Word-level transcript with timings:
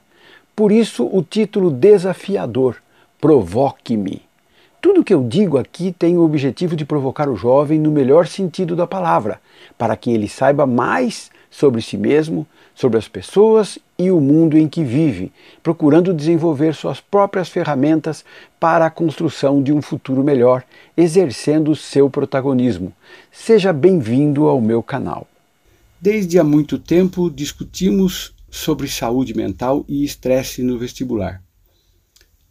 Por 0.54 0.70
isso, 0.70 1.08
o 1.10 1.22
título 1.22 1.70
desafiador: 1.70 2.76
Provoque-me. 3.18 4.30
Tudo 4.82 5.04
que 5.04 5.14
eu 5.14 5.22
digo 5.22 5.58
aqui 5.58 5.94
tem 5.96 6.16
o 6.16 6.22
objetivo 6.22 6.74
de 6.74 6.84
provocar 6.84 7.28
o 7.28 7.36
jovem 7.36 7.78
no 7.78 7.92
melhor 7.92 8.26
sentido 8.26 8.74
da 8.74 8.84
palavra, 8.84 9.40
para 9.78 9.96
que 9.96 10.10
ele 10.10 10.28
saiba 10.28 10.66
mais 10.66 11.30
sobre 11.48 11.80
si 11.80 11.96
mesmo, 11.96 12.44
sobre 12.74 12.98
as 12.98 13.06
pessoas 13.06 13.78
e 13.96 14.10
o 14.10 14.20
mundo 14.20 14.58
em 14.58 14.68
que 14.68 14.82
vive, 14.82 15.30
procurando 15.62 16.12
desenvolver 16.12 16.74
suas 16.74 17.00
próprias 17.00 17.48
ferramentas 17.48 18.24
para 18.58 18.84
a 18.84 18.90
construção 18.90 19.62
de 19.62 19.72
um 19.72 19.80
futuro 19.80 20.24
melhor, 20.24 20.64
exercendo 20.96 21.76
seu 21.76 22.10
protagonismo. 22.10 22.92
Seja 23.30 23.72
bem-vindo 23.72 24.48
ao 24.48 24.60
meu 24.60 24.82
canal. 24.82 25.28
Desde 26.00 26.40
há 26.40 26.44
muito 26.44 26.76
tempo 26.76 27.30
discutimos 27.30 28.34
sobre 28.50 28.88
saúde 28.88 29.32
mental 29.32 29.84
e 29.88 30.04
estresse 30.04 30.60
no 30.60 30.76
vestibular. 30.76 31.40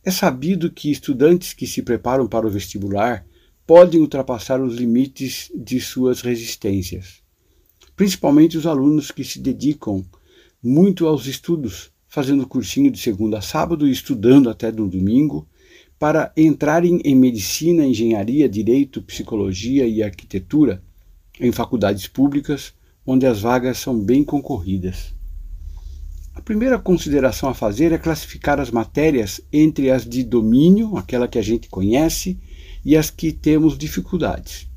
É 0.03 0.09
sabido 0.09 0.71
que 0.71 0.89
estudantes 0.89 1.53
que 1.53 1.67
se 1.67 1.83
preparam 1.83 2.27
para 2.27 2.47
o 2.47 2.49
vestibular 2.49 3.23
podem 3.67 4.01
ultrapassar 4.01 4.59
os 4.59 4.75
limites 4.75 5.51
de 5.55 5.79
suas 5.79 6.21
resistências, 6.21 7.21
principalmente 7.95 8.57
os 8.57 8.65
alunos 8.65 9.11
que 9.11 9.23
se 9.23 9.39
dedicam 9.39 10.03
muito 10.61 11.05
aos 11.05 11.27
estudos, 11.27 11.91
fazendo 12.07 12.47
cursinho 12.47 12.89
de 12.89 12.99
segunda 12.99 13.37
a 13.37 13.41
sábado 13.41 13.87
e 13.87 13.91
estudando 13.91 14.49
até 14.49 14.71
no 14.71 14.89
domingo, 14.89 15.47
para 15.99 16.33
entrarem 16.35 16.99
em 17.05 17.15
medicina, 17.15 17.85
engenharia, 17.85 18.49
direito, 18.49 19.03
psicologia 19.03 19.85
e 19.85 20.01
arquitetura 20.01 20.81
em 21.39 21.51
faculdades 21.51 22.07
públicas, 22.07 22.73
onde 23.05 23.27
as 23.27 23.41
vagas 23.41 23.77
são 23.77 23.99
bem 23.99 24.23
concorridas. 24.23 25.13
A 26.41 26.43
primeira 26.43 26.79
consideração 26.79 27.49
a 27.49 27.53
fazer 27.53 27.91
é 27.91 27.99
classificar 27.99 28.59
as 28.59 28.71
matérias 28.71 29.39
entre 29.53 29.91
as 29.91 30.03
de 30.03 30.23
domínio, 30.23 30.97
aquela 30.97 31.27
que 31.27 31.37
a 31.37 31.41
gente 31.41 31.69
conhece, 31.69 32.39
e 32.83 32.97
as 32.97 33.11
que 33.11 33.31
temos 33.31 33.77
dificuldades. 33.77 34.67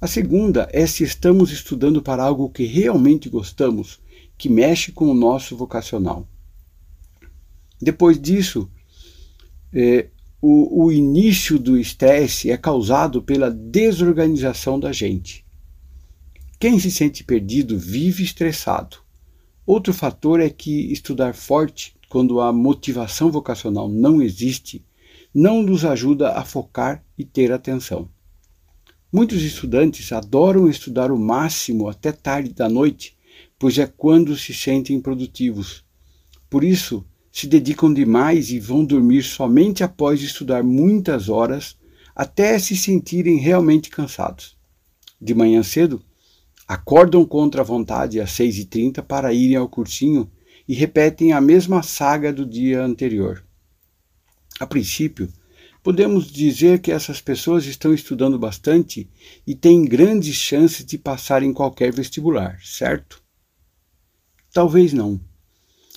A 0.00 0.08
segunda 0.08 0.68
é 0.72 0.84
se 0.88 1.04
estamos 1.04 1.52
estudando 1.52 2.02
para 2.02 2.24
algo 2.24 2.50
que 2.50 2.64
realmente 2.64 3.28
gostamos, 3.28 4.00
que 4.36 4.48
mexe 4.48 4.90
com 4.90 5.08
o 5.08 5.14
nosso 5.14 5.56
vocacional. 5.56 6.26
Depois 7.80 8.20
disso, 8.20 8.68
é, 9.72 10.08
o, 10.42 10.86
o 10.86 10.90
início 10.90 11.60
do 11.60 11.78
estresse 11.78 12.50
é 12.50 12.56
causado 12.56 13.22
pela 13.22 13.52
desorganização 13.52 14.80
da 14.80 14.90
gente. 14.90 15.46
Quem 16.58 16.76
se 16.76 16.90
sente 16.90 17.22
perdido 17.22 17.78
vive 17.78 18.24
estressado. 18.24 19.06
Outro 19.68 19.92
fator 19.92 20.40
é 20.40 20.48
que 20.48 20.90
estudar 20.90 21.34
forte, 21.34 21.94
quando 22.08 22.40
a 22.40 22.50
motivação 22.50 23.30
vocacional 23.30 23.86
não 23.86 24.22
existe, 24.22 24.82
não 25.34 25.62
nos 25.62 25.84
ajuda 25.84 26.32
a 26.32 26.42
focar 26.42 27.04
e 27.18 27.22
ter 27.22 27.52
atenção. 27.52 28.08
Muitos 29.12 29.42
estudantes 29.42 30.10
adoram 30.10 30.70
estudar 30.70 31.12
o 31.12 31.18
máximo 31.18 31.86
até 31.86 32.12
tarde 32.12 32.54
da 32.54 32.66
noite, 32.66 33.14
pois 33.58 33.76
é 33.76 33.86
quando 33.86 34.38
se 34.38 34.54
sentem 34.54 34.98
produtivos. 35.02 35.84
Por 36.48 36.64
isso, 36.64 37.04
se 37.30 37.46
dedicam 37.46 37.92
demais 37.92 38.50
e 38.50 38.58
vão 38.58 38.82
dormir 38.82 39.22
somente 39.22 39.84
após 39.84 40.22
estudar 40.22 40.64
muitas 40.64 41.28
horas, 41.28 41.76
até 42.16 42.58
se 42.58 42.74
sentirem 42.74 43.36
realmente 43.36 43.90
cansados. 43.90 44.56
De 45.20 45.34
manhã 45.34 45.62
cedo, 45.62 46.02
acordam 46.68 47.24
contra 47.24 47.62
a 47.62 47.64
vontade 47.64 48.20
às 48.20 48.30
6h30 48.32 49.02
para 49.02 49.32
irem 49.32 49.56
ao 49.56 49.66
cursinho 49.66 50.30
e 50.68 50.74
repetem 50.74 51.32
a 51.32 51.40
mesma 51.40 51.82
saga 51.82 52.30
do 52.30 52.44
dia 52.44 52.84
anterior. 52.84 53.42
A 54.60 54.66
princípio, 54.66 55.32
podemos 55.82 56.30
dizer 56.30 56.80
que 56.80 56.92
essas 56.92 57.22
pessoas 57.22 57.64
estão 57.64 57.94
estudando 57.94 58.38
bastante 58.38 59.08
e 59.46 59.54
têm 59.54 59.82
grandes 59.82 60.34
chances 60.34 60.84
de 60.84 60.98
passar 60.98 61.42
em 61.42 61.54
qualquer 61.54 61.90
vestibular, 61.90 62.60
certo? 62.62 63.22
Talvez 64.52 64.92
não. 64.92 65.18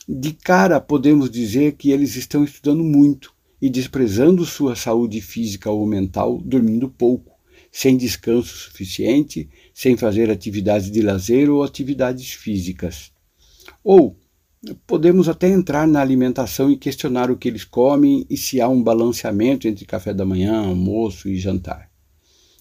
De 0.08 0.32
cara, 0.32 0.80
podemos 0.80 1.30
dizer 1.30 1.74
que 1.74 1.92
eles 1.92 2.16
estão 2.16 2.46
estudando 2.46 2.84
muito 2.84 3.34
e 3.62 3.70
desprezando 3.70 4.46
sua 4.46 4.76
saúde 4.76 5.20
física 5.20 5.70
ou 5.70 5.86
mental, 5.86 6.38
dormindo 6.42 6.90
pouco 6.90 7.32
sem 7.72 7.96
descanso 7.96 8.58
suficiente, 8.58 9.50
sem 9.74 9.98
fazer 9.98 10.30
atividades 10.30 10.92
de 10.92 11.02
lazer 11.02 11.50
ou 11.50 11.64
atividades 11.64 12.32
físicas. 12.32 13.12
Ou 13.84 14.18
podemos 14.86 15.28
até 15.28 15.50
entrar 15.50 15.88
na 15.88 16.02
alimentação 16.02 16.72
e 16.72 16.78
questionar 16.78 17.32
o 17.32 17.38
que 17.38 17.48
eles 17.48 17.64
comem 17.64 18.26
e 18.30 18.38
se 18.38 18.62
há 18.62 18.68
um 18.68 18.84
balanceamento 18.84 19.68
entre 19.68 19.86
café 19.86 20.14
da 20.14 20.26
manhã, 20.26 20.60
almoço 20.60 21.28
e 21.28 21.38
jantar. 21.38 21.90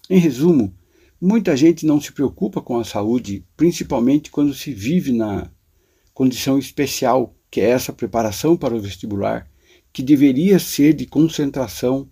Em 0.09 0.19
resumo, 0.19 0.73
muita 1.19 1.55
gente 1.55 1.85
não 1.85 2.01
se 2.01 2.11
preocupa 2.11 2.61
com 2.61 2.79
a 2.79 2.83
saúde, 2.83 3.45
principalmente 3.55 4.31
quando 4.31 4.53
se 4.53 4.73
vive 4.73 5.11
na 5.11 5.51
condição 6.13 6.57
especial 6.57 7.35
que 7.51 7.59
é 7.59 7.69
essa 7.69 7.91
preparação 7.91 8.55
para 8.55 8.73
o 8.73 8.79
vestibular, 8.79 9.45
que 9.91 10.01
deveria 10.01 10.57
ser 10.57 10.93
de 10.93 11.05
concentração 11.05 12.09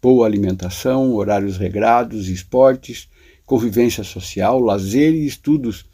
boa 0.00 0.24
alimentação, 0.24 1.14
horários 1.14 1.56
regrados, 1.56 2.28
esportes, 2.28 3.08
convivência 3.48 4.04
social, 4.04 4.60
lazer 4.60 5.14
e 5.14 5.26
estudos, 5.26 5.86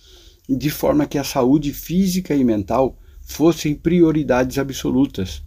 de 0.49 0.69
forma 0.69 1.07
que 1.07 1.17
a 1.17 1.25
saúde 1.25 1.73
física 1.73 2.35
e 2.35 2.45
mental 2.45 2.99
fossem 3.23 3.75
prioridades 3.75 4.59
absolutas, 4.59 5.41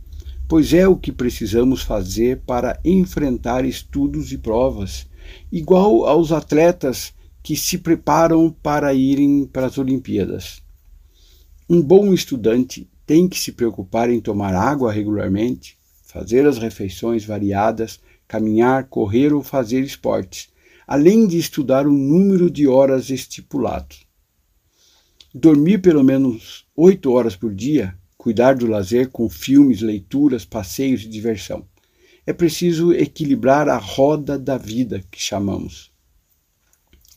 pois 0.47 0.73
é 0.73 0.87
o 0.87 0.95
que 0.95 1.11
precisamos 1.11 1.81
fazer 1.81 2.41
para 2.47 2.79
enfrentar 2.83 3.65
estudos 3.65 4.31
e 4.31 4.37
provas, 4.37 5.05
igual 5.51 6.05
aos 6.05 6.31
atletas 6.31 7.13
que 7.43 7.55
se 7.55 7.77
preparam 7.77 8.49
para 8.63 8.93
irem 8.93 9.45
para 9.45 9.67
as 9.67 9.77
Olimpíadas. 9.77 10.63
Um 11.69 11.81
bom 11.81 12.13
estudante 12.13 12.89
tem 13.05 13.27
que 13.27 13.37
se 13.37 13.51
preocupar 13.51 14.09
em 14.09 14.21
tomar 14.21 14.55
água 14.55 14.91
regularmente, 14.91 15.77
fazer 16.05 16.47
as 16.47 16.57
refeições 16.57 17.25
variadas 17.25 17.99
caminhar, 18.27 18.85
correr 18.85 19.33
ou 19.33 19.41
fazer 19.41 19.81
esportes, 19.81 20.49
além 20.87 21.27
de 21.27 21.37
estudar 21.37 21.85
o 21.85 21.91
número 21.91 22.49
de 22.49 22.65
horas 22.65 23.09
estipulado. 23.09 23.93
Dormir 25.35 25.81
pelo 25.81 26.01
menos 26.01 26.65
oito 26.73 27.11
horas 27.11 27.35
por 27.35 27.53
dia, 27.53 27.93
cuidar 28.17 28.55
do 28.55 28.65
lazer 28.65 29.09
com 29.09 29.29
filmes, 29.29 29.81
leituras, 29.81 30.45
passeios 30.45 31.03
e 31.03 31.09
diversão. 31.09 31.67
É 32.25 32.31
preciso 32.31 32.93
equilibrar 32.93 33.67
a 33.67 33.77
roda 33.77 34.39
da 34.39 34.57
vida 34.57 35.03
que 35.11 35.21
chamamos. 35.21 35.91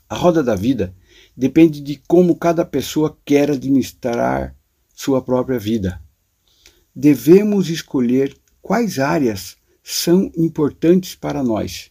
A 0.09 0.17
roda 0.17 0.43
da 0.43 0.57
vida 0.57 0.93
depende 1.37 1.81
de 1.81 1.97
como 2.09 2.35
cada 2.35 2.65
pessoa 2.65 3.17
quer 3.25 3.53
administrar 3.53 4.55
sua 4.93 5.23
própria 5.23 5.59
vida. 5.59 6.03
Devemos 6.95 7.71
escolher 7.71 8.37
quais 8.61 8.99
áreas 8.99 9.57
são 9.83 10.31
importantes 10.37 11.15
para 11.15 11.43
nós. 11.43 11.91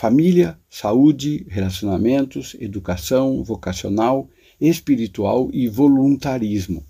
Família, 0.00 0.56
saúde, 0.70 1.44
relacionamentos, 1.48 2.54
educação 2.60 3.42
vocacional, 3.42 4.30
espiritual 4.60 5.50
e 5.52 5.68
voluntarismo. 5.68 6.84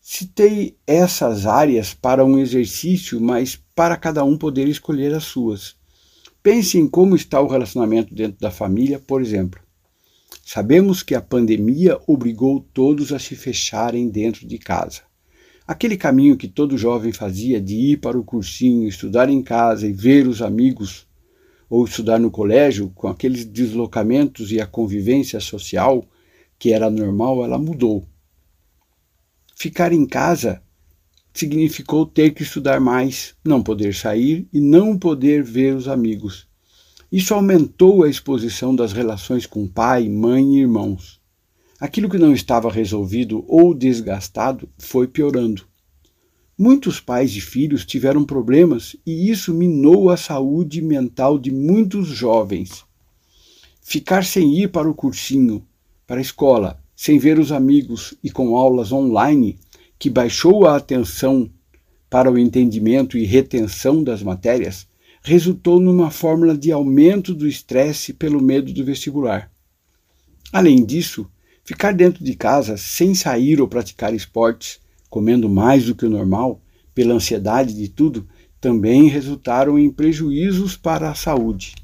Citei 0.00 0.78
essas 0.86 1.44
áreas 1.44 1.92
para 1.92 2.24
um 2.24 2.38
exercício, 2.38 3.20
mas 3.20 3.62
para 3.74 3.98
cada 3.98 4.24
um 4.24 4.38
poder 4.38 4.66
escolher 4.66 5.12
as 5.12 5.24
suas. 5.24 5.76
Pense 6.42 6.78
em 6.78 6.88
como 6.88 7.14
está 7.14 7.38
o 7.38 7.46
relacionamento 7.46 8.14
dentro 8.14 8.40
da 8.40 8.50
família, 8.50 8.98
por 8.98 9.20
exemplo. 9.20 9.60
Sabemos 10.42 11.02
que 11.02 11.14
a 11.14 11.20
pandemia 11.20 12.00
obrigou 12.06 12.66
todos 12.72 13.12
a 13.12 13.18
se 13.18 13.36
fecharem 13.36 14.08
dentro 14.08 14.48
de 14.48 14.56
casa. 14.56 15.02
Aquele 15.66 15.98
caminho 15.98 16.38
que 16.38 16.48
todo 16.48 16.78
jovem 16.78 17.12
fazia 17.12 17.60
de 17.60 17.74
ir 17.74 17.98
para 17.98 18.18
o 18.18 18.24
cursinho, 18.24 18.88
estudar 18.88 19.28
em 19.28 19.42
casa 19.42 19.86
e 19.86 19.92
ver 19.92 20.26
os 20.26 20.40
amigos, 20.40 21.06
ou 21.74 21.84
estudar 21.84 22.20
no 22.20 22.30
colégio, 22.30 22.92
com 22.94 23.08
aqueles 23.08 23.44
deslocamentos 23.44 24.52
e 24.52 24.60
a 24.60 24.66
convivência 24.66 25.40
social 25.40 26.06
que 26.56 26.72
era 26.72 26.88
normal, 26.88 27.44
ela 27.44 27.58
mudou. 27.58 28.06
Ficar 29.56 29.92
em 29.92 30.06
casa 30.06 30.62
significou 31.32 32.06
ter 32.06 32.30
que 32.30 32.44
estudar 32.44 32.78
mais, 32.78 33.34
não 33.44 33.60
poder 33.60 33.92
sair 33.92 34.46
e 34.52 34.60
não 34.60 34.96
poder 34.96 35.42
ver 35.42 35.74
os 35.74 35.88
amigos. 35.88 36.46
Isso 37.10 37.34
aumentou 37.34 38.04
a 38.04 38.08
exposição 38.08 38.72
das 38.72 38.92
relações 38.92 39.44
com 39.44 39.66
pai, 39.66 40.08
mãe 40.08 40.54
e 40.54 40.60
irmãos. 40.60 41.20
Aquilo 41.80 42.08
que 42.08 42.18
não 42.18 42.32
estava 42.32 42.70
resolvido 42.70 43.44
ou 43.48 43.74
desgastado 43.74 44.68
foi 44.78 45.08
piorando. 45.08 45.66
Muitos 46.56 47.00
pais 47.00 47.34
e 47.34 47.40
filhos 47.40 47.84
tiveram 47.84 48.24
problemas 48.24 48.94
e 49.04 49.28
isso 49.28 49.52
minou 49.52 50.08
a 50.08 50.16
saúde 50.16 50.80
mental 50.80 51.36
de 51.36 51.50
muitos 51.50 52.06
jovens. 52.06 52.84
Ficar 53.82 54.24
sem 54.24 54.56
ir 54.56 54.70
para 54.70 54.88
o 54.88 54.94
cursinho, 54.94 55.66
para 56.06 56.18
a 56.18 56.22
escola, 56.22 56.80
sem 56.94 57.18
ver 57.18 57.40
os 57.40 57.50
amigos 57.50 58.14
e 58.22 58.30
com 58.30 58.56
aulas 58.56 58.92
online, 58.92 59.58
que 59.98 60.08
baixou 60.08 60.64
a 60.64 60.76
atenção 60.76 61.50
para 62.08 62.30
o 62.30 62.38
entendimento 62.38 63.18
e 63.18 63.24
retenção 63.24 64.04
das 64.04 64.22
matérias, 64.22 64.86
resultou 65.24 65.80
numa 65.80 66.08
fórmula 66.08 66.56
de 66.56 66.70
aumento 66.70 67.34
do 67.34 67.48
estresse 67.48 68.12
pelo 68.12 68.40
medo 68.40 68.72
do 68.72 68.84
vestibular. 68.84 69.50
Além 70.52 70.84
disso, 70.84 71.28
ficar 71.64 71.92
dentro 71.92 72.22
de 72.22 72.36
casa 72.36 72.76
sem 72.76 73.12
sair 73.12 73.60
ou 73.60 73.66
praticar 73.66 74.14
esportes 74.14 74.83
comendo 75.14 75.48
mais 75.48 75.84
do 75.84 75.94
que 75.94 76.04
o 76.04 76.10
normal, 76.10 76.60
pela 76.92 77.14
ansiedade 77.14 77.72
de 77.72 77.86
tudo, 77.86 78.26
também 78.60 79.06
resultaram 79.06 79.78
em 79.78 79.88
prejuízos 79.88 80.76
para 80.76 81.08
a 81.08 81.14
saúde. 81.14 81.76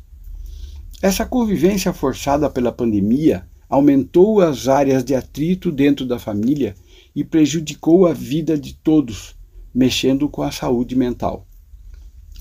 Essa 1.00 1.24
convivência 1.24 1.92
forçada 1.92 2.50
pela 2.50 2.72
pandemia 2.72 3.46
aumentou 3.68 4.40
as 4.40 4.66
áreas 4.66 5.04
de 5.04 5.14
atrito 5.14 5.70
dentro 5.70 6.04
da 6.04 6.18
família 6.18 6.74
e 7.14 7.22
prejudicou 7.22 8.04
a 8.08 8.12
vida 8.12 8.58
de 8.58 8.74
todos, 8.74 9.36
mexendo 9.72 10.28
com 10.28 10.42
a 10.42 10.50
saúde 10.50 10.96
mental. 10.96 11.46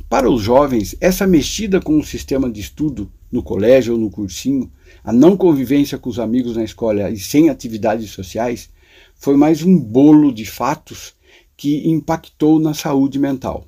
Para 0.10 0.28
os 0.28 0.42
jovens, 0.42 0.96
essa 1.00 1.28
mexida 1.28 1.80
com 1.80 2.00
o 2.00 2.04
sistema 2.04 2.50
de 2.50 2.62
estudo 2.62 3.12
no 3.32 3.44
colégio 3.44 3.94
ou 3.94 4.00
no 4.00 4.10
cursinho, 4.10 4.72
a 5.04 5.14
não 5.14 5.38
convivência 5.38 6.00
com 6.00 6.10
os 6.10 6.18
amigos 6.18 6.56
na 6.56 6.64
escola 6.64 7.12
e 7.12 7.20
sem 7.20 7.48
atividades 7.48 8.10
sociais, 8.10 8.72
foi 9.20 9.36
mais 9.36 9.62
um 9.62 9.78
bolo 9.78 10.34
de 10.34 10.46
fatos 10.46 11.14
que 11.58 11.90
impactou 11.90 12.58
na 12.58 12.74
saúde 12.74 13.20
mental. 13.20 13.68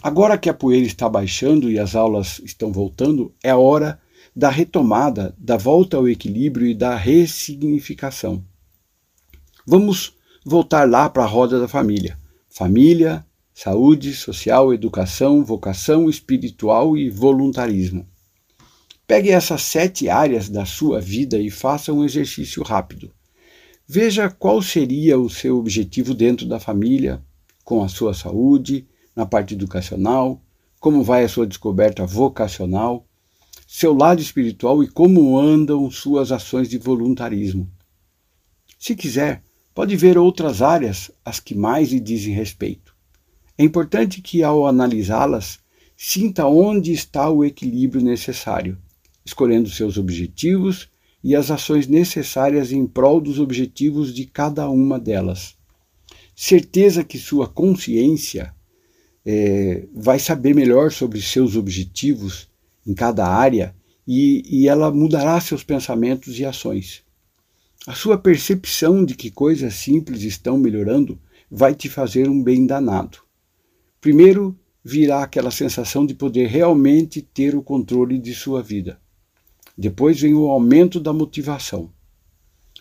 Agora 0.00 0.38
que 0.38 0.48
a 0.48 0.54
poeira 0.54 0.86
está 0.86 1.08
baixando 1.08 1.68
e 1.68 1.76
as 1.76 1.96
aulas 1.96 2.40
estão 2.44 2.72
voltando, 2.72 3.34
é 3.42 3.50
a 3.50 3.56
hora 3.56 4.00
da 4.34 4.48
retomada, 4.50 5.34
da 5.36 5.56
volta 5.56 5.96
ao 5.96 6.08
equilíbrio 6.08 6.68
e 6.68 6.74
da 6.74 6.94
ressignificação. 6.94 8.44
Vamos 9.66 10.14
voltar 10.46 10.88
lá 10.88 11.10
para 11.10 11.24
a 11.24 11.26
roda 11.26 11.58
da 11.58 11.66
família. 11.66 12.16
Família, 12.48 13.26
saúde, 13.52 14.14
social, 14.14 14.72
educação, 14.72 15.44
vocação 15.44 16.08
espiritual 16.08 16.96
e 16.96 17.10
voluntarismo. 17.10 18.06
Pegue 19.04 19.30
essas 19.30 19.62
sete 19.62 20.08
áreas 20.08 20.48
da 20.48 20.64
sua 20.64 21.00
vida 21.00 21.38
e 21.38 21.50
faça 21.50 21.92
um 21.92 22.04
exercício 22.04 22.62
rápido. 22.62 23.12
Veja 23.86 24.30
qual 24.30 24.62
seria 24.62 25.18
o 25.18 25.28
seu 25.28 25.58
objetivo 25.58 26.14
dentro 26.14 26.46
da 26.46 26.58
família, 26.58 27.22
com 27.62 27.84
a 27.84 27.88
sua 27.88 28.14
saúde, 28.14 28.88
na 29.14 29.26
parte 29.26 29.52
educacional, 29.52 30.42
como 30.80 31.04
vai 31.04 31.22
a 31.22 31.28
sua 31.28 31.46
descoberta 31.46 32.06
vocacional, 32.06 33.06
seu 33.68 33.94
lado 33.94 34.22
espiritual 34.22 34.82
e 34.82 34.88
como 34.88 35.38
andam 35.38 35.90
suas 35.90 36.32
ações 36.32 36.68
de 36.68 36.78
voluntarismo. 36.78 37.70
Se 38.78 38.96
quiser, 38.96 39.42
pode 39.74 39.94
ver 39.96 40.16
outras 40.16 40.62
áreas, 40.62 41.10
as 41.22 41.38
que 41.38 41.54
mais 41.54 41.90
lhe 41.90 42.00
dizem 42.00 42.32
respeito. 42.32 42.94
É 43.58 43.64
importante 43.64 44.22
que, 44.22 44.42
ao 44.42 44.66
analisá-las, 44.66 45.58
sinta 45.94 46.46
onde 46.46 46.90
está 46.92 47.28
o 47.28 47.44
equilíbrio 47.44 48.02
necessário, 48.02 48.78
escolhendo 49.24 49.68
seus 49.68 49.98
objetivos 49.98 50.88
e 51.24 51.34
as 51.34 51.50
ações 51.50 51.86
necessárias 51.86 52.70
em 52.70 52.86
prol 52.86 53.18
dos 53.18 53.40
objetivos 53.40 54.12
de 54.12 54.26
cada 54.26 54.68
uma 54.68 55.00
delas. 55.00 55.56
Certeza 56.36 57.02
que 57.02 57.16
sua 57.16 57.48
consciência 57.48 58.54
é, 59.24 59.86
vai 59.94 60.18
saber 60.18 60.54
melhor 60.54 60.92
sobre 60.92 61.22
seus 61.22 61.56
objetivos 61.56 62.50
em 62.86 62.92
cada 62.92 63.26
área 63.26 63.74
e, 64.06 64.42
e 64.46 64.68
ela 64.68 64.92
mudará 64.92 65.40
seus 65.40 65.64
pensamentos 65.64 66.38
e 66.38 66.44
ações. 66.44 67.02
A 67.86 67.94
sua 67.94 68.18
percepção 68.18 69.02
de 69.02 69.14
que 69.14 69.30
coisas 69.30 69.72
simples 69.74 70.22
estão 70.22 70.58
melhorando 70.58 71.18
vai 71.50 71.74
te 71.74 71.88
fazer 71.88 72.28
um 72.28 72.42
bem 72.42 72.66
danado. 72.66 73.18
Primeiro, 73.98 74.58
virá 74.84 75.22
aquela 75.22 75.50
sensação 75.50 76.04
de 76.04 76.12
poder 76.14 76.48
realmente 76.48 77.22
ter 77.22 77.54
o 77.54 77.62
controle 77.62 78.18
de 78.18 78.34
sua 78.34 78.62
vida. 78.62 79.00
Depois 79.76 80.20
vem 80.20 80.34
o 80.34 80.48
aumento 80.48 81.00
da 81.00 81.12
motivação. 81.12 81.90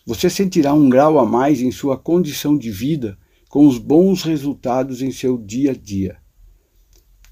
Você 0.05 0.29
sentirá 0.29 0.73
um 0.73 0.89
grau 0.89 1.17
a 1.17 1.25
mais 1.25 1.61
em 1.61 1.71
sua 1.71 1.97
condição 1.97 2.57
de 2.57 2.69
vida 2.69 3.17
com 3.49 3.67
os 3.67 3.77
bons 3.77 4.23
resultados 4.23 5.01
em 5.01 5.11
seu 5.11 5.37
dia 5.37 5.71
a 5.71 5.75
dia. 5.75 6.17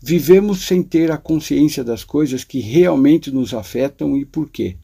Vivemos 0.02 0.66
sem 0.66 0.82
ter 0.82 1.12
a 1.12 1.18
consciência 1.18 1.84
das 1.84 2.04
coisas 2.04 2.44
que 2.44 2.60
realmente 2.60 3.30
nos 3.30 3.54
afetam 3.54 4.18
e 4.18 4.26
por 4.26 4.50
quê. 4.50 4.78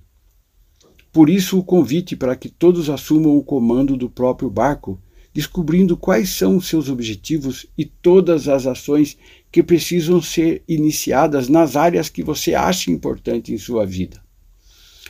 Por 1.12 1.28
isso, 1.28 1.58
o 1.58 1.64
convite 1.64 2.16
para 2.16 2.36
que 2.36 2.50
todos 2.50 2.90
assumam 2.90 3.36
o 3.36 3.44
comando 3.44 3.98
do 3.98 4.08
próprio 4.08 4.50
barco, 4.50 5.02
descobrindo 5.34 5.98
quais 5.98 6.30
são 6.30 6.58
os 6.58 6.68
seus 6.68 6.90
objetivos 6.90 7.66
e 7.76 7.86
todas 7.86 8.48
as 8.48 8.68
ações 8.68 9.18
que 9.52 9.64
precisam 9.64 10.22
ser 10.22 10.64
iniciadas 10.68 11.48
nas 11.48 11.76
áreas 11.76 12.10
que 12.10 12.22
você 12.22 12.54
acha 12.54 12.92
importante 12.92 13.52
em 13.52 13.58
sua 13.58 13.86
vida. 13.86 14.27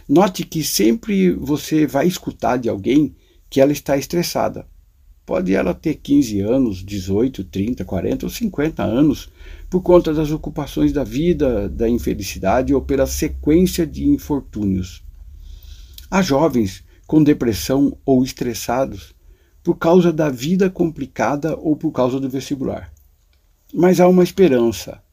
Note 0.08 0.46
que 0.46 0.64
sempre 0.64 1.32
você 1.32 1.86
vai 1.86 2.08
escutar 2.08 2.58
de 2.58 2.70
alguém 2.70 3.14
que 3.50 3.60
ela 3.60 3.74
está 3.74 3.98
estressada. 3.98 4.66
Pode 5.26 5.54
ela 5.54 5.74
ter 5.74 5.96
15 5.96 6.40
anos, 6.40 6.78
18, 6.78 7.44
30, 7.44 7.84
40 7.84 8.26
ou 8.26 8.30
50 8.30 8.84
anos, 8.84 9.30
por 9.70 9.82
conta 9.82 10.14
das 10.14 10.32
ocupações 10.32 10.94
da 10.94 11.04
vida, 11.04 11.68
da 11.68 11.90
infelicidade 11.90 12.74
ou 12.74 12.82
pela 12.82 13.06
sequência 13.06 13.86
de 13.86 14.08
infortúnios. 14.08 15.04
Há 16.10 16.22
jovens 16.22 16.86
com 17.06 17.22
depressão 17.22 17.98
ou 18.06 18.24
estressados 18.24 19.14
por 19.62 19.76
causa 19.76 20.14
da 20.14 20.30
vida 20.30 20.70
complicada 20.70 21.58
ou 21.58 21.76
por 21.76 21.92
causa 21.92 22.18
do 22.18 22.30
vestibular. 22.30 22.94
Mas 23.74 24.00
há 24.00 24.08
uma 24.08 24.24
esperança, 24.24 25.04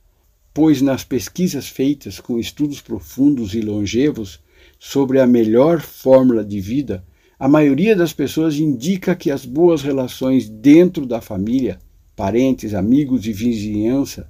pois 0.52 0.80
nas 0.80 1.02
pesquisas 1.02 1.66
feitas 1.66 2.20
com 2.20 2.38
estudos 2.38 2.80
profundos 2.80 3.54
e 3.54 3.60
longevos, 3.60 4.43
sobre 4.86 5.18
a 5.18 5.26
melhor 5.26 5.80
fórmula 5.80 6.44
de 6.44 6.60
vida, 6.60 7.02
a 7.38 7.48
maioria 7.48 7.96
das 7.96 8.12
pessoas 8.12 8.58
indica 8.58 9.16
que 9.16 9.30
as 9.30 9.46
boas 9.46 9.80
relações 9.80 10.46
dentro 10.46 11.06
da 11.06 11.22
família, 11.22 11.78
parentes, 12.14 12.74
amigos 12.74 13.26
e 13.26 13.32
vizinhança 13.32 14.28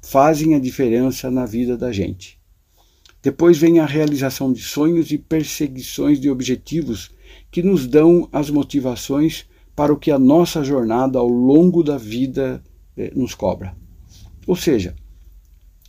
fazem 0.00 0.54
a 0.54 0.60
diferença 0.60 1.28
na 1.28 1.44
vida 1.44 1.76
da 1.76 1.90
gente. 1.90 2.38
Depois 3.20 3.58
vem 3.58 3.80
a 3.80 3.84
realização 3.84 4.52
de 4.52 4.62
sonhos 4.62 5.10
e 5.10 5.18
perseguições 5.18 6.20
de 6.20 6.30
objetivos 6.30 7.10
que 7.50 7.60
nos 7.60 7.84
dão 7.84 8.28
as 8.32 8.48
motivações 8.48 9.44
para 9.74 9.92
o 9.92 9.98
que 9.98 10.12
a 10.12 10.20
nossa 10.20 10.62
jornada 10.62 11.18
ao 11.18 11.28
longo 11.28 11.82
da 11.82 11.98
vida 11.98 12.62
eh, 12.96 13.10
nos 13.12 13.34
cobra. 13.34 13.76
Ou 14.46 14.54
seja, 14.54 14.94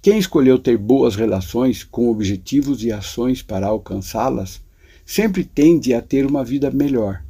quem 0.01 0.17
escolheu 0.17 0.59
ter 0.59 0.77
boas 0.77 1.15
relações 1.15 1.83
com 1.83 2.09
objetivos 2.09 2.83
e 2.83 2.91
ações 2.91 3.41
para 3.41 3.67
alcançá-las 3.67 4.61
sempre 5.05 5.43
tende 5.43 5.93
a 5.93 6.01
ter 6.01 6.25
uma 6.25 6.43
vida 6.43 6.69
melhor, 6.69 7.23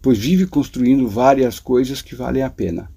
pois 0.00 0.18
vive 0.18 0.46
construindo 0.46 1.08
várias 1.08 1.58
coisas 1.58 2.00
que 2.00 2.14
valem 2.14 2.42
a 2.42 2.50
pena. 2.50 2.90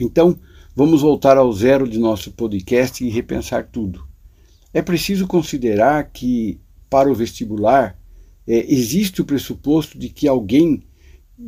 Então, 0.00 0.38
vamos 0.74 1.02
voltar 1.02 1.36
ao 1.36 1.52
zero 1.52 1.88
de 1.88 1.98
nosso 1.98 2.30
podcast 2.32 3.04
e 3.04 3.08
repensar 3.08 3.68
tudo. 3.70 4.06
É 4.72 4.82
preciso 4.82 5.26
considerar 5.26 6.10
que, 6.10 6.60
para 6.88 7.10
o 7.10 7.14
vestibular, 7.14 7.98
é, 8.46 8.72
existe 8.72 9.20
o 9.20 9.24
pressuposto 9.24 9.98
de 9.98 10.08
que 10.08 10.28
alguém 10.28 10.82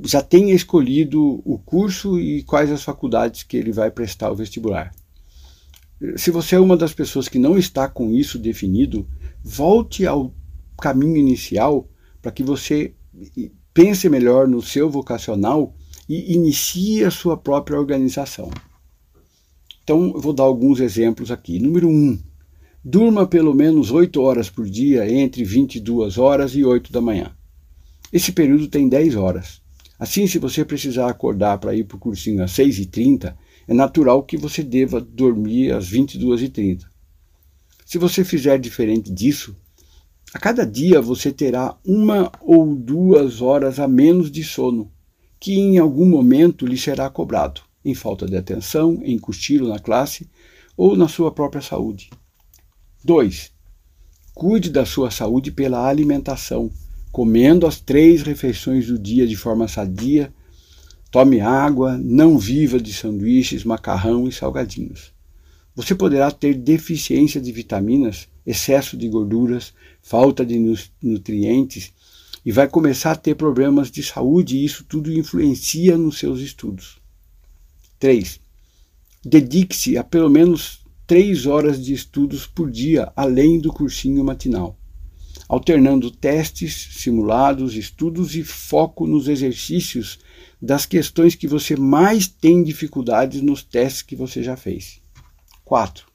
já 0.05 0.23
tenha 0.23 0.55
escolhido 0.55 1.41
o 1.45 1.59
curso 1.59 2.19
e 2.19 2.43
quais 2.43 2.71
as 2.71 2.83
faculdades 2.83 3.43
que 3.43 3.57
ele 3.57 3.73
vai 3.73 3.91
prestar 3.91 4.31
o 4.31 4.37
vestibular. 4.37 4.93
Se 6.17 6.31
você 6.31 6.55
é 6.55 6.61
uma 6.61 6.77
das 6.77 6.93
pessoas 6.93 7.29
que 7.29 7.39
não 7.39 7.59
está 7.59 7.89
com 7.89 8.13
isso 8.13 8.39
definido, 8.39 9.09
volte 9.43 10.07
ao 10.07 10.33
caminho 10.81 11.17
inicial 11.17 11.89
para 12.23 12.31
que 12.31 12.43
você 12.43 12.95
pense 13.75 14.09
melhor 14.09 14.47
no 14.47 14.63
seu 14.63 14.89
vocacional 14.89 15.75
e 16.09 16.35
inicie 16.35 17.05
a 17.05 17.11
sua 17.11 17.37
própria 17.37 17.79
organização. 17.79 18.51
Então, 19.83 20.13
eu 20.15 20.21
vou 20.21 20.33
dar 20.33 20.45
alguns 20.45 20.81
exemplos 20.81 21.31
aqui. 21.31 21.59
Número 21.59 21.89
1. 21.89 21.91
Um, 21.91 22.19
durma 22.85 23.27
pelo 23.27 23.55
menos 23.55 23.91
8 23.91 24.21
horas 24.21 24.49
por 24.49 24.69
dia, 24.69 25.11
entre 25.11 25.45
22 25.45 26.19
horas 26.19 26.55
e 26.55 26.65
8 26.65 26.93
da 26.93 27.01
manhã. 27.01 27.33
Esse 28.13 28.33
período 28.33 28.69
tem 28.69 28.89
10 28.89 29.17
horas. 29.17 29.61
Assim, 29.99 30.27
se 30.27 30.39
você 30.39 30.65
precisar 30.65 31.09
acordar 31.09 31.59
para 31.59 31.75
ir 31.75 31.85
para 31.85 31.97
o 31.97 32.01
cursinho 32.01 32.43
às 32.43 32.53
6h30, 32.53 33.35
é 33.69 33.75
natural 33.75 34.23
que 34.23 34.37
você 34.37 34.63
deva 34.63 35.01
dormir 35.01 35.73
às 35.73 35.91
22h30. 35.91 36.85
Se 37.85 37.99
você 37.99 38.25
fizer 38.25 38.59
diferente 38.59 39.13
disso, 39.13 39.55
a 40.33 40.39
cada 40.39 40.67
dia 40.67 41.01
você 41.01 41.31
terá 41.31 41.77
uma 41.85 42.33
ou 42.41 42.75
duas 42.75 43.41
horas 43.41 43.79
a 43.79 43.87
menos 43.87 44.31
de 44.31 44.43
sono, 44.43 44.91
que 45.39 45.55
em 45.55 45.79
algum 45.79 46.07
momento 46.07 46.67
lhe 46.67 46.77
será 46.77 47.09
cobrado, 47.09 47.61
em 47.85 47.95
falta 47.95 48.27
de 48.27 48.37
atenção, 48.37 49.01
em 49.05 49.19
cochilo 49.19 49.69
na 49.69 49.79
classe 49.79 50.29
ou 50.77 50.97
na 50.97 51.09
sua 51.09 51.31
própria 51.31 51.63
saúde. 51.63 52.11
2. 53.05 53.53
Cuide 54.35 54.71
da 54.71 54.85
sua 54.85 55.11
saúde 55.11 55.51
pela 55.51 55.87
alimentação, 55.87 56.71
comendo 57.13 57.67
as 57.67 57.81
três 57.81 58.23
refeições 58.23 58.87
do 58.87 58.99
dia 58.99 59.27
de 59.27 59.37
forma 59.37 59.69
sadia. 59.69 60.33
Tome 61.11 61.41
água, 61.41 61.97
não 61.97 62.37
viva 62.37 62.79
de 62.79 62.93
sanduíches, 62.93 63.65
macarrão 63.65 64.29
e 64.29 64.33
salgadinhos. 64.33 65.13
Você 65.75 65.95
poderá 65.95 66.31
ter 66.31 66.55
deficiência 66.55 67.41
de 67.41 67.51
vitaminas, 67.51 68.29
excesso 68.45 68.97
de 68.97 69.09
gorduras, 69.09 69.73
falta 70.03 70.45
de 70.45 70.59
nutrientes 71.03 71.93
e 72.45 72.53
vai 72.53 72.69
começar 72.69 73.13
a 73.13 73.17
ter 73.17 73.35
problemas 73.35 73.91
de 73.91 74.03
saúde 74.03 74.57
e 74.57 74.65
isso 74.65 74.85
tudo 74.85 75.13
influencia 75.13 75.97
nos 75.97 76.19
seus 76.19 76.41
estudos. 76.41 76.99
3. 77.99 78.41
Dedique-se 79.25 79.97
a 79.97 80.05
pelo 80.05 80.29
menos 80.29 80.81
três 81.07 81.47
horas 81.47 81.83
de 81.83 81.95
estudos 81.95 82.47
por 82.47 82.71
dia, 82.71 83.11
além 83.17 83.59
do 83.59 83.73
cursinho 83.73 84.23
matinal, 84.23 84.79
alternando 85.49 86.11
testes, 86.11 86.91
simulados, 86.93 87.75
estudos 87.75 88.37
e 88.37 88.45
foco 88.45 89.07
nos 89.07 89.29
exercícios 89.29 90.19
das 90.61 90.85
questões 90.85 91.35
que 91.35 91.49
você 91.49 91.75
mais 91.75 92.29
tem 92.29 92.63
dificuldades 92.63 93.41
nos 93.41 93.63
testes 93.63 94.03
que 94.03 94.15
você 94.15 94.43
já 94.43 94.57
fez. 94.57 95.01
4. 95.65 96.07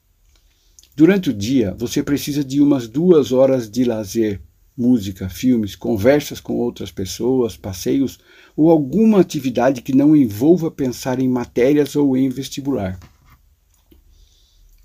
Durante 0.96 1.32
o 1.32 1.34
dia, 1.34 1.76
você 1.78 2.04
precisa 2.04 2.44
de 2.44 2.62
umas 2.62 2.88
duas 2.88 3.32
horas 3.32 3.70
de 3.70 3.84
lazer, 3.84 4.40
música, 4.78 5.30
filmes, 5.30 5.76
conversas 5.76 6.40
com 6.40 6.54
outras 6.54 6.92
pessoas, 6.92 7.58
passeios 7.58 8.20
ou 8.56 8.70
alguma 8.70 9.20
atividade 9.20 9.82
que 9.82 9.96
não 9.96 10.16
envolva 10.16 10.70
pensar 10.70 11.20
em 11.20 11.28
matérias 11.28 11.96
ou 11.96 12.16
em 12.16 12.30
vestibular. 12.30 13.00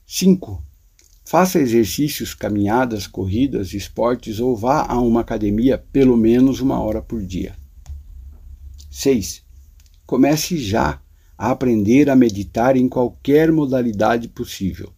5. 0.06 0.62
Faça 1.28 1.58
exercícios, 1.58 2.32
caminhadas, 2.32 3.06
corridas, 3.06 3.75
esportes 3.75 4.40
ou 4.40 4.56
vá 4.56 4.87
a 4.88 4.99
uma 4.99 5.20
academia 5.20 5.76
pelo 5.76 6.16
menos 6.16 6.62
uma 6.62 6.80
hora 6.80 7.02
por 7.02 7.23
dia. 7.23 7.54
6. 8.90 9.44
Comece 10.06 10.56
já 10.56 11.02
a 11.37 11.50
aprender 11.50 12.08
a 12.08 12.16
meditar 12.16 12.78
em 12.78 12.88
qualquer 12.88 13.52
modalidade 13.52 14.26
possível. 14.26 14.90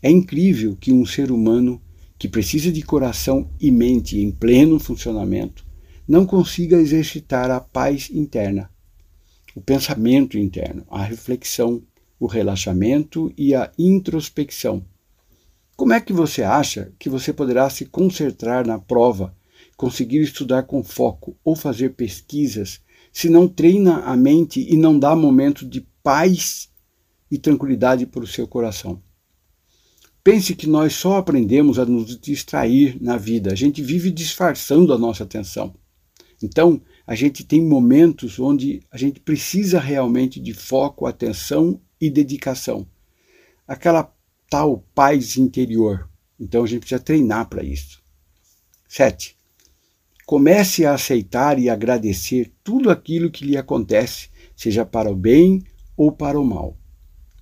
É 0.00 0.08
incrível 0.08 0.76
que 0.76 0.92
um 0.92 1.04
ser 1.04 1.32
humano 1.32 1.82
que 2.16 2.28
precisa 2.28 2.70
de 2.70 2.82
coração 2.82 3.50
e 3.60 3.68
mente 3.72 4.20
em 4.20 4.30
pleno 4.30 4.78
funcionamento 4.78 5.66
não 6.06 6.24
consiga 6.24 6.76
exercitar 6.76 7.50
a 7.50 7.58
paz 7.58 8.08
interna, 8.12 8.70
o 9.52 9.60
pensamento 9.60 10.38
interno, 10.38 10.86
a 10.88 11.02
reflexão, 11.02 11.82
o 12.20 12.28
relaxamento 12.28 13.34
e 13.36 13.52
a 13.52 13.72
introspecção. 13.76 14.86
Como 15.76 15.92
é 15.92 16.00
que 16.00 16.12
você 16.12 16.42
acha 16.42 16.90
que 16.98 17.10
você 17.10 17.34
poderá 17.34 17.68
se 17.68 17.84
concentrar 17.84 18.66
na 18.66 18.78
prova, 18.78 19.36
conseguir 19.76 20.22
estudar 20.22 20.62
com 20.62 20.82
foco 20.82 21.36
ou 21.44 21.54
fazer 21.54 21.90
pesquisas 21.90 22.80
se 23.12 23.28
não 23.28 23.46
treina 23.46 23.98
a 23.98 24.16
mente 24.16 24.66
e 24.72 24.74
não 24.74 24.98
dá 24.98 25.14
momento 25.14 25.68
de 25.68 25.86
paz 26.02 26.70
e 27.30 27.36
tranquilidade 27.36 28.06
para 28.06 28.24
o 28.24 28.26
seu 28.26 28.48
coração? 28.48 29.02
Pense 30.24 30.56
que 30.56 30.66
nós 30.66 30.94
só 30.94 31.18
aprendemos 31.18 31.78
a 31.78 31.84
nos 31.84 32.18
distrair 32.18 32.96
na 32.98 33.18
vida, 33.18 33.52
a 33.52 33.54
gente 33.54 33.82
vive 33.82 34.10
disfarçando 34.10 34.94
a 34.94 34.98
nossa 34.98 35.24
atenção. 35.24 35.74
Então, 36.42 36.80
a 37.06 37.14
gente 37.14 37.44
tem 37.44 37.62
momentos 37.62 38.38
onde 38.40 38.82
a 38.90 38.96
gente 38.96 39.20
precisa 39.20 39.78
realmente 39.78 40.40
de 40.40 40.54
foco, 40.54 41.06
atenção 41.06 41.80
e 42.00 42.10
dedicação. 42.10 42.86
Aquela 43.68 44.15
tal 44.48 44.84
paz 44.94 45.36
interior. 45.36 46.08
Então 46.38 46.64
a 46.64 46.66
gente 46.66 46.80
precisa 46.80 47.00
treinar 47.00 47.48
para 47.48 47.62
isso. 47.62 48.02
7. 48.88 49.36
Comece 50.24 50.84
a 50.84 50.94
aceitar 50.94 51.58
e 51.58 51.68
agradecer 51.68 52.52
tudo 52.64 52.90
aquilo 52.90 53.30
que 53.30 53.44
lhe 53.44 53.56
acontece, 53.56 54.28
seja 54.56 54.84
para 54.84 55.10
o 55.10 55.16
bem 55.16 55.62
ou 55.96 56.10
para 56.10 56.38
o 56.38 56.44
mal. 56.44 56.76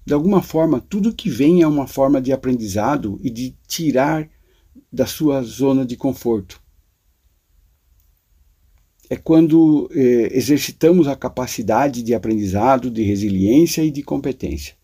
De 0.04 0.12
alguma 0.12 0.42
forma, 0.42 0.80
tudo 0.80 1.14
que 1.14 1.30
vem 1.30 1.62
é 1.62 1.66
uma 1.66 1.86
forma 1.86 2.20
de 2.20 2.32
aprendizado 2.32 3.18
e 3.22 3.30
de 3.30 3.56
tirar 3.66 4.28
da 4.92 5.06
sua 5.06 5.42
zona 5.42 5.86
de 5.86 5.96
conforto. 5.96 6.62
É 9.08 9.16
quando 9.16 9.88
eh, 9.92 10.28
exercitamos 10.32 11.08
a 11.08 11.16
capacidade 11.16 12.02
de 12.02 12.14
aprendizado, 12.14 12.90
de 12.90 13.02
resiliência 13.02 13.82
e 13.82 13.90
de 13.90 14.02
competência. 14.02 14.74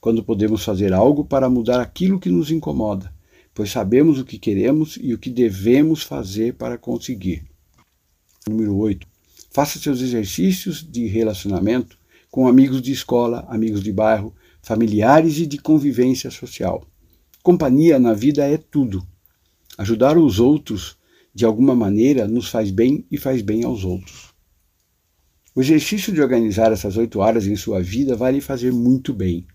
Quando 0.00 0.22
podemos 0.22 0.64
fazer 0.64 0.92
algo 0.92 1.24
para 1.24 1.48
mudar 1.48 1.80
aquilo 1.80 2.20
que 2.20 2.30
nos 2.30 2.50
incomoda, 2.50 3.12
pois 3.54 3.70
sabemos 3.70 4.18
o 4.18 4.24
que 4.24 4.38
queremos 4.38 4.98
e 5.00 5.14
o 5.14 5.18
que 5.18 5.30
devemos 5.30 6.02
fazer 6.02 6.54
para 6.54 6.76
conseguir. 6.76 7.44
Número 8.48 8.76
8. 8.76 9.06
Faça 9.50 9.78
seus 9.78 10.00
exercícios 10.00 10.82
de 10.82 11.06
relacionamento 11.06 11.98
com 12.30 12.46
amigos 12.46 12.82
de 12.82 12.92
escola, 12.92 13.46
amigos 13.48 13.82
de 13.82 13.92
bairro, 13.92 14.34
familiares 14.60 15.38
e 15.38 15.46
de 15.46 15.58
convivência 15.58 16.30
social. 16.30 16.86
Companhia 17.42 17.98
na 17.98 18.12
vida 18.12 18.44
é 18.44 18.58
tudo. 18.58 19.06
Ajudar 19.78 20.18
os 20.18 20.38
outros 20.38 20.98
de 21.34 21.44
alguma 21.44 21.74
maneira 21.74 22.26
nos 22.26 22.48
faz 22.48 22.70
bem 22.70 23.06
e 23.10 23.16
faz 23.16 23.40
bem 23.40 23.64
aos 23.64 23.84
outros. 23.84 24.34
O 25.54 25.62
exercício 25.62 26.12
de 26.12 26.20
organizar 26.20 26.72
essas 26.72 26.98
oito 26.98 27.22
áreas 27.22 27.46
em 27.46 27.56
sua 27.56 27.82
vida 27.82 28.14
vai 28.14 28.32
lhe 28.32 28.40
fazer 28.42 28.72
muito 28.72 29.14
bem. 29.14 29.46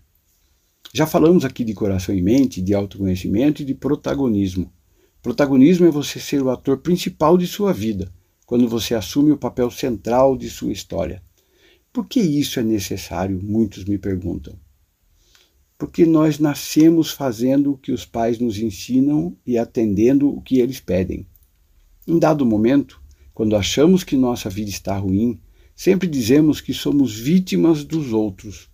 Já 0.92 1.06
falamos 1.06 1.44
aqui 1.44 1.64
de 1.64 1.74
coração 1.74 2.14
e 2.14 2.20
mente, 2.20 2.60
de 2.60 2.74
autoconhecimento 2.74 3.62
e 3.62 3.64
de 3.64 3.74
protagonismo. 3.74 4.70
Protagonismo 5.22 5.86
é 5.86 5.90
você 5.90 6.20
ser 6.20 6.42
o 6.42 6.50
ator 6.50 6.78
principal 6.78 7.38
de 7.38 7.46
sua 7.46 7.72
vida, 7.72 8.12
quando 8.44 8.68
você 8.68 8.94
assume 8.94 9.32
o 9.32 9.38
papel 9.38 9.70
central 9.70 10.36
de 10.36 10.50
sua 10.50 10.72
história. 10.72 11.22
Por 11.92 12.06
que 12.06 12.20
isso 12.20 12.60
é 12.60 12.62
necessário? 12.62 13.40
Muitos 13.42 13.84
me 13.84 13.96
perguntam 13.98 14.54
porque 15.82 16.06
nós 16.06 16.38
nascemos 16.38 17.10
fazendo 17.10 17.72
o 17.72 17.76
que 17.76 17.90
os 17.90 18.04
pais 18.04 18.38
nos 18.38 18.56
ensinam 18.56 19.36
e 19.44 19.58
atendendo 19.58 20.28
o 20.28 20.40
que 20.40 20.60
eles 20.60 20.78
pedem. 20.78 21.26
Em 22.06 22.20
dado 22.20 22.46
momento, 22.46 23.02
quando 23.34 23.56
achamos 23.56 24.04
que 24.04 24.16
nossa 24.16 24.48
vida 24.48 24.70
está 24.70 24.96
ruim, 24.96 25.40
sempre 25.74 26.06
dizemos 26.06 26.60
que 26.60 26.72
somos 26.72 27.18
vítimas 27.18 27.82
dos 27.82 28.12
outros, 28.12 28.70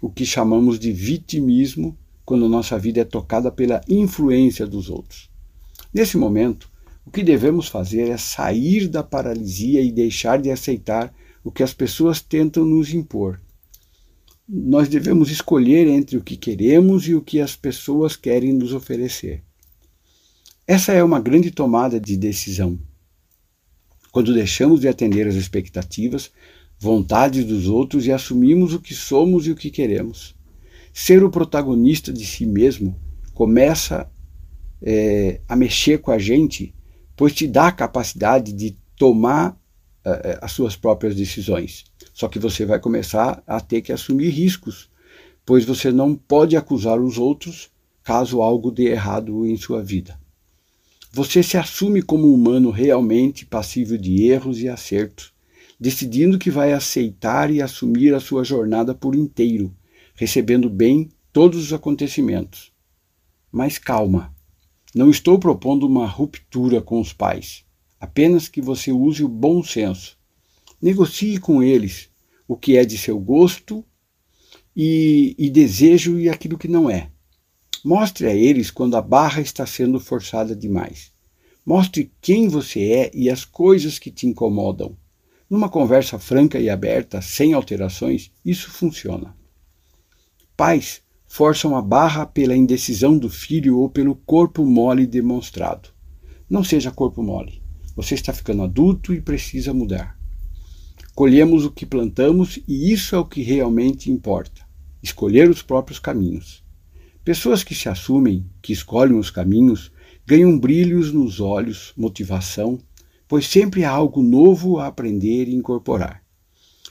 o 0.00 0.10
que 0.10 0.24
chamamos 0.24 0.78
de 0.78 0.92
vitimismo 0.92 1.96
quando 2.24 2.48
nossa 2.48 2.78
vida 2.78 3.00
é 3.00 3.04
tocada 3.04 3.50
pela 3.50 3.80
influência 3.88 4.66
dos 4.66 4.90
outros. 4.90 5.30
Nesse 5.92 6.16
momento, 6.16 6.70
o 7.04 7.10
que 7.10 7.22
devemos 7.22 7.68
fazer 7.68 8.08
é 8.10 8.16
sair 8.16 8.88
da 8.88 9.02
paralisia 9.02 9.80
e 9.80 9.90
deixar 9.90 10.40
de 10.40 10.50
aceitar 10.50 11.14
o 11.42 11.50
que 11.50 11.62
as 11.62 11.72
pessoas 11.72 12.20
tentam 12.20 12.64
nos 12.64 12.92
impor 12.92 13.40
nós 14.48 14.88
devemos 14.88 15.30
escolher 15.30 15.86
entre 15.86 16.16
o 16.16 16.22
que 16.22 16.34
queremos 16.34 17.06
e 17.06 17.14
o 17.14 17.20
que 17.20 17.38
as 17.38 17.54
pessoas 17.54 18.16
querem 18.16 18.54
nos 18.54 18.72
oferecer. 18.72 19.42
Essa 20.66 20.92
é 20.92 21.04
uma 21.04 21.20
grande 21.20 21.50
tomada 21.50 22.00
de 22.00 22.16
decisão. 22.16 22.78
Quando 24.10 24.32
deixamos 24.32 24.80
de 24.80 24.88
atender 24.88 25.28
às 25.28 25.34
expectativas, 25.34 26.30
vontades 26.78 27.44
dos 27.44 27.66
outros 27.66 28.06
e 28.06 28.12
assumimos 28.12 28.72
o 28.72 28.80
que 28.80 28.94
somos 28.94 29.46
e 29.46 29.50
o 29.50 29.56
que 29.56 29.70
queremos. 29.70 30.34
Ser 30.92 31.22
o 31.24 31.30
protagonista 31.30 32.12
de 32.12 32.24
si 32.24 32.46
mesmo 32.46 32.96
começa 33.34 34.10
é, 34.82 35.40
a 35.48 35.56
mexer 35.56 35.98
com 35.98 36.10
a 36.10 36.18
gente, 36.18 36.74
pois 37.16 37.32
te 37.32 37.46
dá 37.46 37.68
a 37.68 37.72
capacidade 37.72 38.52
de 38.52 38.76
tomar 38.96 39.58
é, 40.04 40.38
as 40.40 40.52
suas 40.52 40.76
próprias 40.76 41.14
decisões. 41.14 41.84
Só 42.14 42.28
que 42.28 42.38
você 42.38 42.64
vai 42.64 42.78
começar 42.78 43.42
a 43.46 43.60
ter 43.60 43.80
que 43.80 43.92
assumir 43.92 44.30
riscos, 44.30 44.88
pois 45.44 45.64
você 45.64 45.90
não 45.90 46.14
pode 46.14 46.56
acusar 46.56 47.00
os 47.00 47.18
outros 47.18 47.70
caso 48.02 48.40
algo 48.40 48.70
dê 48.70 48.84
errado 48.84 49.44
em 49.44 49.56
sua 49.56 49.82
vida. 49.82 50.18
Você 51.12 51.42
se 51.42 51.58
assume 51.58 52.00
como 52.00 52.32
humano 52.32 52.70
realmente 52.70 53.44
passível 53.44 53.98
de 53.98 54.24
erros 54.24 54.60
e 54.60 54.68
acertos, 54.68 55.32
decidindo 55.78 56.38
que 56.38 56.50
vai 56.50 56.72
aceitar 56.72 57.50
e 57.50 57.62
assumir 57.62 58.14
a 58.14 58.20
sua 58.20 58.44
jornada 58.44 58.94
por 58.94 59.14
inteiro, 59.14 59.74
recebendo 60.14 60.68
bem 60.68 61.08
todos 61.32 61.62
os 61.64 61.72
acontecimentos. 61.72 62.72
Mas 63.50 63.78
calma, 63.78 64.34
não 64.94 65.10
estou 65.10 65.38
propondo 65.38 65.86
uma 65.86 66.06
ruptura 66.06 66.80
com 66.80 67.00
os 67.00 67.12
pais, 67.12 67.64
apenas 68.00 68.48
que 68.48 68.60
você 68.60 68.90
use 68.92 69.22
o 69.22 69.28
bom 69.28 69.62
senso 69.62 70.18
Negocie 70.80 71.38
com 71.38 71.60
eles 71.60 72.08
o 72.46 72.56
que 72.56 72.76
é 72.76 72.84
de 72.84 72.96
seu 72.96 73.18
gosto 73.18 73.84
e, 74.74 75.34
e 75.36 75.50
desejo 75.50 76.18
e 76.20 76.28
aquilo 76.28 76.56
que 76.56 76.68
não 76.68 76.88
é. 76.88 77.10
Mostre 77.84 78.26
a 78.26 78.34
eles 78.34 78.70
quando 78.70 78.96
a 78.96 79.02
barra 79.02 79.40
está 79.40 79.66
sendo 79.66 79.98
forçada 79.98 80.54
demais. 80.54 81.12
Mostre 81.66 82.12
quem 82.20 82.48
você 82.48 82.80
é 82.92 83.10
e 83.12 83.28
as 83.28 83.44
coisas 83.44 83.98
que 83.98 84.10
te 84.10 84.26
incomodam. 84.26 84.96
Numa 85.50 85.68
conversa 85.68 86.18
franca 86.18 86.58
e 86.58 86.68
aberta, 86.68 87.22
sem 87.22 87.54
alterações, 87.54 88.30
isso 88.44 88.70
funciona. 88.70 89.34
Pais 90.54 91.00
forçam 91.26 91.76
a 91.76 91.80
barra 91.80 92.26
pela 92.26 92.56
indecisão 92.56 93.16
do 93.16 93.30
filho 93.30 93.78
ou 93.78 93.88
pelo 93.88 94.14
corpo 94.14 94.64
mole 94.64 95.06
demonstrado. 95.06 95.88
Não 96.50 96.62
seja 96.62 96.90
corpo 96.90 97.22
mole. 97.22 97.62
Você 97.96 98.14
está 98.14 98.32
ficando 98.32 98.62
adulto 98.62 99.14
e 99.14 99.20
precisa 99.20 99.72
mudar. 99.72 100.18
Colhemos 101.14 101.64
o 101.64 101.70
que 101.70 101.86
plantamos 101.86 102.60
e 102.68 102.92
isso 102.92 103.16
é 103.16 103.18
o 103.18 103.24
que 103.24 103.42
realmente 103.42 104.10
importa: 104.10 104.62
escolher 105.02 105.48
os 105.48 105.62
próprios 105.62 105.98
caminhos. 105.98 106.62
Pessoas 107.24 107.64
que 107.64 107.74
se 107.74 107.88
assumem, 107.88 108.46
que 108.62 108.72
escolhem 108.72 109.18
os 109.18 109.30
caminhos, 109.30 109.90
ganham 110.26 110.58
brilhos 110.58 111.12
nos 111.12 111.40
olhos, 111.40 111.92
motivação, 111.96 112.78
pois 113.28 113.46
sempre 113.46 113.84
há 113.84 113.90
algo 113.90 114.22
novo 114.22 114.78
a 114.78 114.86
aprender 114.86 115.46
e 115.46 115.54
incorporar. 115.54 116.22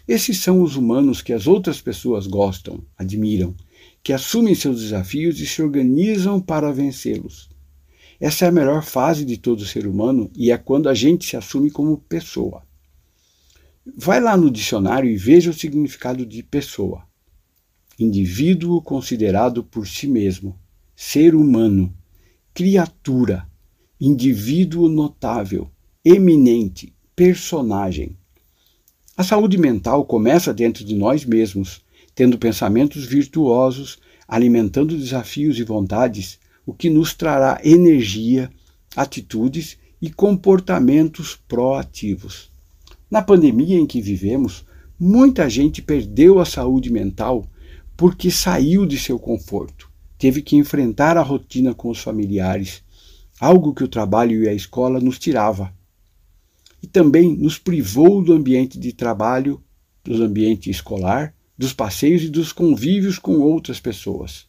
Esses 0.08 0.38
são 0.38 0.62
os 0.62 0.76
humanos 0.78 1.22
que 1.22 1.34
as 1.34 1.48
outras 1.48 1.82
pessoas 1.82 2.28
gostam, 2.28 2.82
admiram, 2.98 3.54
que 4.02 4.14
assumem 4.14 4.56
seus 4.56 4.82
desafios 4.82 5.40
e 5.42 5.46
se 5.46 5.62
organizam 5.62 6.40
para 6.40 6.72
vencê-los. 6.72 7.50
Essa 8.20 8.46
é 8.46 8.48
a 8.48 8.52
melhor 8.52 8.84
fase 8.84 9.26
de 9.26 9.38
todo 9.38 9.66
ser 9.66 9.86
humano 9.86 10.32
e 10.36 10.52
é 10.52 10.58
quando 10.58 10.88
a 10.88 10.94
gente 10.94 11.26
se 11.26 11.36
assume 11.36 11.70
como 11.70 11.98
pessoa. 11.98 12.64
Vai 13.98 14.22
lá 14.22 14.38
no 14.38 14.50
dicionário 14.50 15.10
e 15.10 15.18
veja 15.18 15.50
o 15.50 15.54
significado 15.54 16.26
de 16.26 16.42
pessoa 16.44 17.08
indivíduo 18.00 18.82
considerado 18.82 19.64
por 19.64 19.88
si 19.88 20.08
mesmo, 20.08 20.58
ser 20.96 21.34
humano, 21.34 21.94
criatura, 22.54 23.50
indivíduo 24.00 24.88
notável, 24.88 25.72
eminente, 26.10 26.94
personagem. 27.14 28.16
A 29.18 29.24
saúde 29.24 29.58
mental 29.58 30.06
começa 30.06 30.54
dentro 30.54 30.86
de 30.86 30.96
nós 30.96 31.26
mesmos, 31.26 31.82
tendo 32.16 32.38
pensamentos 32.38 33.06
virtuosos, 33.06 34.00
alimentando 34.26 34.98
desafios 34.98 35.60
e 35.60 35.64
vontades, 35.64 36.40
o 36.66 36.74
que 36.74 36.90
nos 36.90 37.14
trará 37.14 37.60
energia, 37.62 38.50
atitudes 38.96 39.78
e 40.02 40.10
comportamentos 40.10 41.38
proativos. 41.46 42.50
Na 43.12 43.22
pandemia 43.22 43.78
em 43.78 43.86
que 43.86 44.02
vivemos, 44.02 44.64
muita 44.98 45.50
gente 45.50 45.82
perdeu 45.82 46.40
a 46.40 46.46
saúde 46.46 46.90
mental 46.90 47.46
porque 47.98 48.32
saiu 48.32 48.86
de 48.86 48.98
seu 48.98 49.20
conforto, 49.20 49.92
teve 50.18 50.42
que 50.42 50.56
enfrentar 50.56 51.18
a 51.18 51.22
rotina 51.22 51.74
com 51.74 51.90
os 51.90 52.00
familiares, 52.00 52.82
algo 53.42 53.74
que 53.74 53.84
o 53.84 53.90
trabalho 53.90 54.44
e 54.44 54.48
a 54.48 54.54
escola 54.54 55.02
nos 55.02 55.20
tirava. 55.20 55.76
E 56.88 56.90
também 56.90 57.36
nos 57.36 57.60
privou 57.60 58.24
do 58.24 58.32
ambiente 58.32 58.80
de 58.80 58.94
trabalho, 58.94 59.62
do 60.06 60.24
ambiente 60.24 60.70
escolar, 60.70 61.36
dos 61.58 61.74
passeios 61.74 62.24
e 62.24 62.30
dos 62.30 62.54
convívios 62.54 63.20
com 63.20 63.42
outras 63.42 63.78
pessoas. 63.78 64.46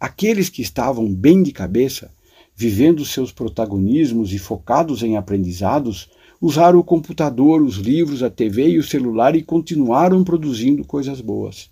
Aqueles 0.00 0.48
que 0.48 0.62
estavam 0.62 1.14
bem 1.14 1.44
de 1.44 1.52
cabeça, 1.52 2.12
vivendo 2.56 3.04
seus 3.04 3.30
protagonismos 3.30 4.32
e 4.32 4.38
focados 4.38 5.04
em 5.04 5.16
aprendizados, 5.16 6.10
usaram 6.40 6.80
o 6.80 6.84
computador, 6.84 7.62
os 7.62 7.76
livros, 7.76 8.20
a 8.24 8.28
TV 8.28 8.70
e 8.70 8.78
o 8.78 8.82
celular 8.82 9.36
e 9.36 9.42
continuaram 9.42 10.24
produzindo 10.24 10.84
coisas 10.84 11.20
boas. 11.20 11.70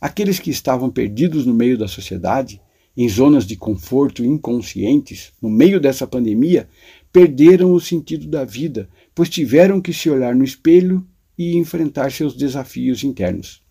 Aqueles 0.00 0.38
que 0.38 0.48
estavam 0.48 0.88
perdidos 0.88 1.44
no 1.44 1.52
meio 1.52 1.76
da 1.76 1.86
sociedade, 1.86 2.58
em 2.96 3.06
zonas 3.06 3.46
de 3.46 3.54
conforto 3.54 4.24
inconscientes, 4.24 5.30
no 5.42 5.50
meio 5.50 5.78
dessa 5.78 6.06
pandemia, 6.06 6.68
perderam 7.12 7.72
o 7.72 7.80
sentido 7.80 8.26
da 8.28 8.44
vida, 8.44 8.88
pois 9.14 9.28
tiveram 9.28 9.80
que 9.80 9.92
se 9.92 10.08
olhar 10.08 10.34
no 10.34 10.44
espelho 10.44 11.06
e 11.36 11.56
enfrentar 11.56 12.12
seus 12.12 12.36
desafios 12.36 13.04
internos. 13.04 13.62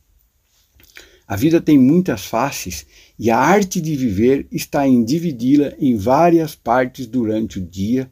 A 1.28 1.36
vida 1.36 1.62
tem 1.62 1.78
muitas 1.78 2.26
faces 2.26 2.86
e 3.18 3.30
a 3.30 3.38
arte 3.38 3.80
de 3.80 3.96
viver 3.96 4.48
está 4.52 4.88
em 4.88 5.04
dividi-la 5.04 5.74
em 5.80 5.96
várias 5.96 6.56
partes 6.56 7.06
durante 7.06 7.60
o 7.60 7.66
dia, 7.66 8.12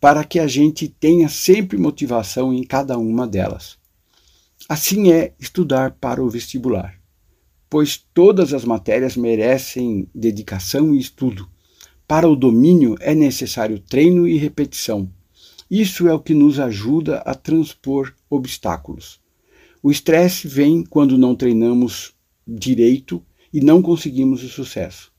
para 0.00 0.24
que 0.24 0.38
a 0.38 0.46
gente 0.46 0.88
tenha 0.88 1.28
sempre 1.28 1.76
motivação 1.76 2.52
em 2.52 2.62
cada 2.62 2.98
uma 2.98 3.26
delas. 3.26 3.76
Assim 4.68 5.12
é 5.12 5.34
estudar 5.38 5.92
para 5.92 6.22
o 6.22 6.28
vestibular 6.28 6.98
pois 7.68 7.98
todas 8.14 8.54
as 8.54 8.64
matérias 8.64 9.16
merecem 9.16 10.08
dedicação 10.14 10.94
e 10.94 10.98
estudo. 10.98 11.48
Para 12.06 12.28
o 12.28 12.36
domínio 12.36 12.96
é 13.00 13.14
necessário 13.14 13.78
treino 13.78 14.26
e 14.26 14.38
repetição. 14.38 15.10
Isso 15.70 16.08
é 16.08 16.14
o 16.14 16.20
que 16.20 16.32
nos 16.32 16.58
ajuda 16.58 17.18
a 17.18 17.34
transpor 17.34 18.14
obstáculos. 18.30 19.20
O 19.82 19.90
estresse 19.90 20.48
vem 20.48 20.82
quando 20.82 21.18
não 21.18 21.34
treinamos 21.34 22.14
direito 22.46 23.22
e 23.52 23.60
não 23.60 23.82
conseguimos 23.82 24.42
o 24.42 24.48
sucesso. 24.48 25.12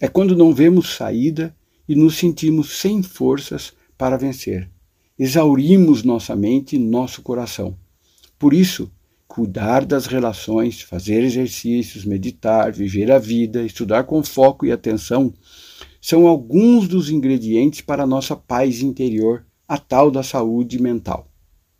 É 0.00 0.08
quando 0.08 0.36
não 0.36 0.52
vemos 0.52 0.94
saída 0.94 1.54
e 1.88 1.94
nos 1.94 2.16
sentimos 2.16 2.78
sem 2.78 3.02
forças 3.02 3.72
para 3.96 4.16
vencer. 4.16 4.68
Exaurimos 5.18 6.02
nossa 6.02 6.34
mente 6.34 6.76
e 6.76 6.78
nosso 6.78 7.22
coração. 7.22 7.76
Por 8.38 8.52
isso, 8.52 8.90
cuidar 9.28 9.84
das 9.84 10.06
relações, 10.06 10.80
fazer 10.80 11.22
exercícios, 11.22 12.04
meditar, 12.04 12.72
viver 12.72 13.12
a 13.12 13.18
vida, 13.18 13.62
estudar 13.62 14.04
com 14.04 14.22
foco 14.22 14.66
e 14.66 14.72
atenção, 14.72 15.32
são 16.00 16.26
alguns 16.26 16.88
dos 16.88 17.08
ingredientes 17.08 17.80
para 17.80 18.02
a 18.02 18.06
nossa 18.06 18.34
paz 18.34 18.82
interior, 18.82 19.46
a 19.72 19.78
tal 19.78 20.10
da 20.10 20.22
saúde 20.22 20.78
mental. 20.78 21.26